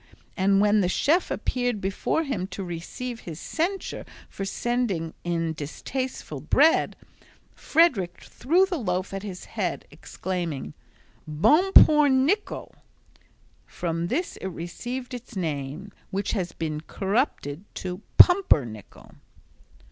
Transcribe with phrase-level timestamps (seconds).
[0.35, 6.41] and when the chef appeared before him to receive his censure for sending in distasteful
[6.41, 6.95] bread,
[7.53, 10.73] Frederick threw the loaf at his head, exclaiming,
[11.27, 12.73] "Bon pour Nichol."
[13.67, 19.13] From this it received its name which has become corrupted to "pumpernickel."